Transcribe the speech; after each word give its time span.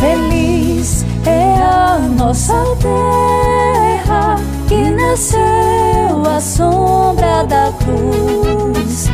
Feliz 0.00 1.04
é 1.26 1.60
a 1.62 1.98
nossa 2.16 2.54
terra 2.80 4.36
que 4.66 4.90
nasceu 4.90 6.22
à 6.26 6.40
sombra 6.40 7.44
da 7.44 7.70
cruz. 7.84 9.10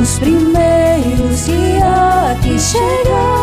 Os 0.00 0.18
primeiros 0.18 1.42
que 1.44 1.78
aqui 1.82 2.58
chegaram 2.58 3.33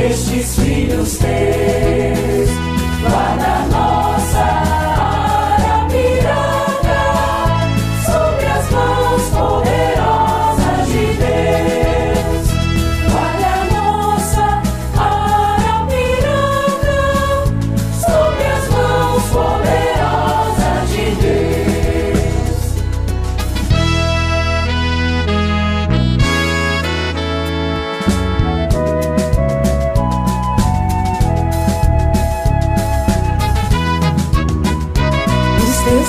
estes 0.00 0.56
filhos 0.56 1.18
teus. 1.18 1.79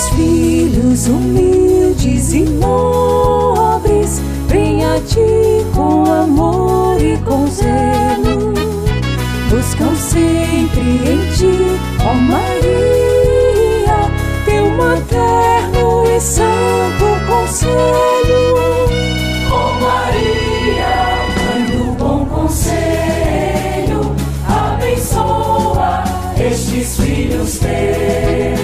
Filhos 0.09 1.07
humildes 1.07 2.33
e 2.33 2.43
pobres, 2.59 4.21
vem 4.47 4.83
a 4.83 4.99
ti 4.99 5.65
com 5.73 6.03
amor 6.05 6.99
e 6.99 7.17
com 7.19 7.47
zelo. 7.47 8.53
Buscam 9.49 9.95
sempre 9.95 10.81
em 10.81 11.31
ti, 11.35 11.79
ó 12.03 12.13
Maria, 12.15 14.09
teu 14.45 14.69
materno 14.71 16.03
e 16.05 16.19
santo 16.19 17.05
conselho. 17.27 18.55
Ó 19.51 19.55
oh 19.55 19.73
Maria, 19.81 20.93
mãe 21.45 21.63
do 21.65 21.91
bom 21.93 22.25
conselho, 22.25 24.15
abençoa 24.47 26.03
estes 26.39 26.97
filhos 26.97 27.59
teus. 27.59 28.60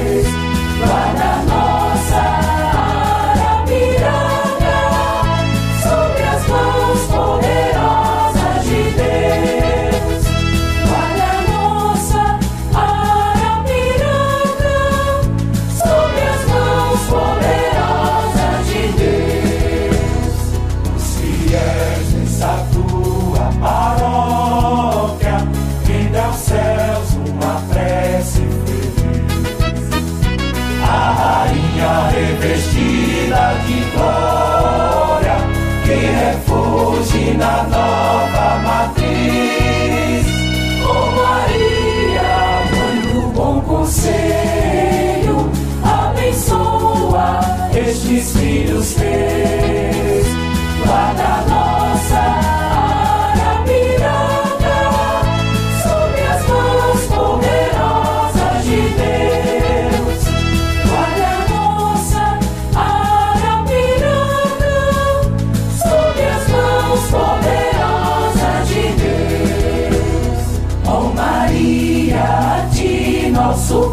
Vestida 32.48 33.56
de 33.68 33.82
glória, 33.92 35.36
que 35.84 35.96
refugie 35.96 37.34
na 37.34 37.64
nova 37.64 38.58
matriz. 38.64 39.67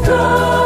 God. 0.07 0.64